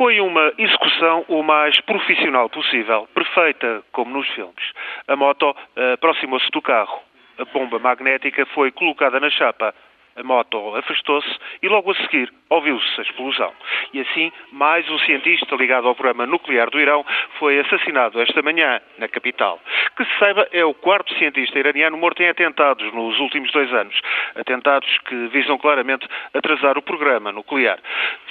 Foi 0.00 0.18
uma 0.18 0.50
execução 0.56 1.26
o 1.28 1.42
mais 1.42 1.78
profissional 1.82 2.48
possível, 2.48 3.06
perfeita 3.12 3.82
como 3.92 4.16
nos 4.16 4.26
filmes. 4.28 4.72
A 5.06 5.14
moto 5.14 5.54
eh, 5.76 5.92
aproximou-se 5.92 6.50
do 6.52 6.62
carro. 6.62 7.02
A 7.38 7.44
bomba 7.44 7.78
magnética 7.78 8.46
foi 8.46 8.70
colocada 8.70 9.20
na 9.20 9.28
chapa. 9.28 9.74
A 10.16 10.22
moto 10.22 10.74
afastou-se 10.74 11.28
e 11.62 11.68
logo 11.68 11.90
a 11.90 11.94
seguir 11.96 12.32
ouviu-se 12.50 13.00
a 13.00 13.04
explosão. 13.04 13.52
E 13.94 14.00
assim, 14.00 14.32
mais 14.50 14.88
um 14.90 14.98
cientista 14.98 15.54
ligado 15.54 15.86
ao 15.86 15.94
programa 15.94 16.26
nuclear 16.26 16.68
do 16.68 16.80
Irão 16.80 17.06
foi 17.38 17.60
assassinado 17.60 18.20
esta 18.20 18.42
manhã 18.42 18.80
na 18.98 19.08
capital. 19.08 19.60
Que 19.96 20.04
se 20.04 20.18
saiba, 20.18 20.46
é 20.52 20.64
o 20.64 20.74
quarto 20.74 21.14
cientista 21.14 21.58
iraniano 21.58 21.96
morto 21.96 22.22
em 22.22 22.28
atentados 22.28 22.92
nos 22.92 23.18
últimos 23.20 23.50
dois 23.52 23.72
anos. 23.72 23.98
Atentados 24.34 24.88
que 25.06 25.28
visam 25.28 25.56
claramente 25.58 26.06
atrasar 26.34 26.76
o 26.76 26.82
programa 26.82 27.30
nuclear. 27.30 27.78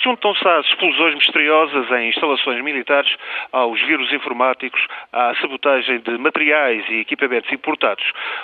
Juntam-se 0.03 0.45
às 0.47 0.65
explosões 0.65 1.15
misteriosas 1.15 1.89
em 1.91 2.09
instalações 2.09 2.61
militares, 2.61 3.15
aos 3.51 3.79
vírus 3.81 4.11
informáticos, 4.11 4.85
à 5.13 5.33
sabotagem 5.35 5.99
de 5.99 6.17
materiais 6.17 6.83
e 6.89 6.99
equipamentos 6.99 7.51
importados. 7.51 8.03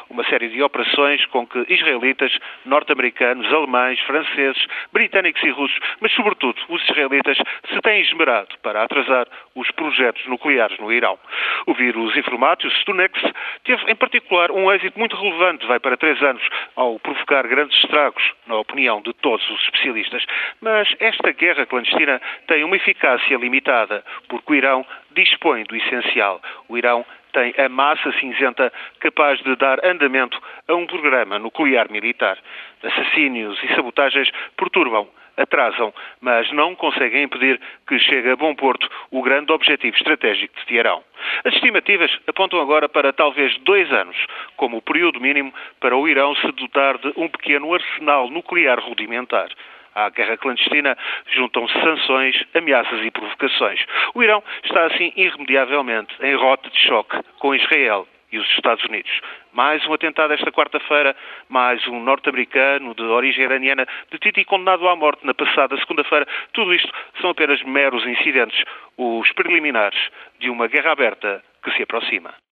Uma 0.09 0.23
série 0.25 0.47
de 0.47 0.63
operações 0.63 1.25
com 1.27 1.45
que 1.45 1.65
israelitas, 1.67 2.31
norte-americanos, 2.65 3.51
alemães, 3.51 3.99
franceses, 4.01 4.65
britânicos 4.93 5.43
e 5.43 5.49
russos 5.49 5.64
russos, 5.65 5.79
mas 5.99 6.11
sobretudo 6.13 6.59
os 6.69 6.81
israelitas, 6.89 7.37
se 7.37 7.81
têm 7.81 8.01
esmerado 8.01 8.55
para 8.61 8.83
atrasar 8.83 9.27
os 9.55 9.69
projetos 9.71 10.25
nucleares 10.27 10.77
no 10.79 10.91
Irão. 10.91 11.17
O 11.65 11.73
vírus 11.73 12.15
informático, 12.15 12.71
Stunex, 12.81 13.19
teve 13.63 13.91
em 13.91 13.95
particular 13.95 14.51
um 14.51 14.71
êxito 14.71 14.97
muito 14.97 15.15
relevante, 15.15 15.65
vai 15.65 15.79
para 15.79 15.97
três 15.97 16.21
anos, 16.21 16.43
ao 16.75 16.99
provocar 16.99 17.47
grandes 17.47 17.77
estragos, 17.83 18.23
na 18.47 18.55
opinião 18.57 19.01
de 19.01 19.13
todos 19.13 19.47
os 19.49 19.61
especialistas. 19.63 20.23
Mas 20.61 20.93
esta 20.99 21.31
guerra 21.31 21.65
clandestina 21.65 22.21
tem 22.47 22.63
uma 22.63 22.75
eficácia 22.75 23.37
limitada, 23.37 24.03
porque 24.27 24.53
o 24.53 24.55
Irão 24.55 24.85
dispõe 25.15 25.63
do 25.63 25.75
essencial. 25.75 26.41
O 26.67 26.77
Irão 26.77 27.05
tem 27.35 27.53
a 27.57 27.67
massa 27.67 28.13
cinzenta 28.13 28.71
capaz 29.01 29.39
de 29.43 29.55
dar 29.57 29.85
andamento 29.85 30.41
a 30.69 30.73
um 30.73 30.87
programa 30.87 31.37
nuclear 31.37 31.91
militar. 31.91 32.37
Assassínios 32.81 33.61
e 33.61 33.75
sabotagens 33.75 34.31
perturbam 34.55 35.07
atrasam, 35.37 35.93
mas 36.21 36.49
não 36.53 36.73
conseguem 36.75 37.23
impedir 37.23 37.59
que 37.85 37.99
chegue 37.99 38.29
a 38.29 38.37
bom 38.37 38.55
porto 38.55 38.89
o 39.11 39.21
grande 39.21 39.51
objetivo 39.51 39.93
estratégico 39.97 40.57
de 40.57 40.65
Teherão. 40.65 41.03
As 41.43 41.53
estimativas 41.53 42.09
apontam 42.25 42.61
agora 42.61 42.87
para 42.87 43.11
talvez 43.11 43.57
dois 43.65 43.91
anos, 43.91 44.15
como 44.55 44.77
o 44.77 44.81
período 44.81 45.19
mínimo 45.19 45.53
para 45.81 45.97
o 45.97 46.07
Irão 46.07 46.33
se 46.35 46.49
dotar 46.53 46.97
de 46.99 47.11
um 47.17 47.27
pequeno 47.27 47.73
arsenal 47.73 48.29
nuclear 48.29 48.79
rudimentar. 48.79 49.49
À 49.95 50.09
guerra 50.09 50.35
clandestina 50.35 50.97
juntam-se 51.33 51.73
sanções, 51.79 52.35
ameaças 52.53 53.01
e 53.01 53.09
provocações. 53.09 53.79
O 54.13 54.21
Irão 54.21 54.43
está 54.65 54.87
assim 54.87 55.13
irremediavelmente 55.15 56.13
em 56.21 56.35
rota 56.35 56.69
de 56.69 56.77
choque 56.79 57.17
com 57.39 57.55
Israel 57.55 58.05
e 58.29 58.37
os 58.37 58.45
Estados 58.51 58.83
Unidos. 58.83 59.21
Mais 59.53 59.87
um 59.87 59.93
atentado 59.93 60.33
esta 60.33 60.51
quarta-feira, 60.51 61.15
mais 61.47 61.87
um 61.87 62.01
norte-americano 62.01 62.93
de 62.93 63.03
origem 63.03 63.45
iraniana 63.45 63.87
detido 64.11 64.37
e 64.41 64.43
condenado 64.43 64.85
à 64.89 64.97
morte 64.97 65.25
na 65.25 65.33
passada 65.33 65.77
segunda-feira. 65.77 66.27
Tudo 66.51 66.73
isto 66.73 66.91
são 67.21 67.29
apenas 67.29 67.63
meros 67.63 68.05
incidentes, 68.05 68.65
os 68.97 69.31
preliminares 69.31 70.09
de 70.39 70.49
uma 70.49 70.67
guerra 70.67 70.91
aberta 70.91 71.41
que 71.63 71.71
se 71.71 71.83
aproxima. 71.83 72.33